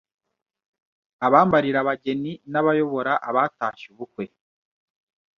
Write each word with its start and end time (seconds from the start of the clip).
abambarira 1.25 1.77
abageni, 1.83 2.31
n’abayobora 2.51 3.13
abatashye 3.29 3.85
ubukwe, 3.93 4.25